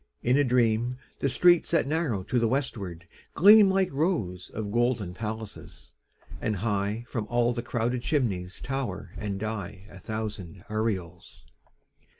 [0.23, 5.13] In a dream The streets that narrow to the westward gleam Like rows of golden
[5.13, 5.93] palaces;
[6.41, 11.45] and high From all the crowded chimneys tower and die A thousand aureoles.